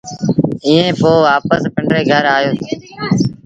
ائيٚݩ 0.65 0.97
پو 0.99 1.09
وآپس 1.25 1.61
پنڊري 1.73 2.01
گھر 2.11 2.23
آيوس۔ 2.35 2.61